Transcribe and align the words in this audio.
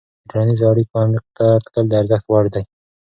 د 0.23 0.23
ټولنیزو 0.29 0.63
اړیکو 0.71 0.93
عمیق 1.03 1.25
ته 1.37 1.45
تلل 1.65 1.85
د 1.89 1.93
ارزښت 2.01 2.25
وړ 2.27 2.45
دي. 2.53 2.63